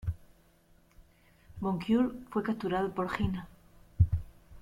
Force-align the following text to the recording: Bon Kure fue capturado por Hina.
Bon 1.61 1.77
Kure 1.77 2.11
fue 2.31 2.41
capturado 2.41 2.91
por 2.91 3.07
Hina. 3.19 3.47